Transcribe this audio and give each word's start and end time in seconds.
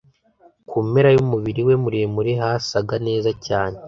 ku 0.69 0.77
mpera 0.89 1.09
yumubiri 1.15 1.61
we 1.67 1.73
muremure 1.83 2.31
hasaga 2.41 2.95
neza 3.07 3.29
cyane 3.45 3.77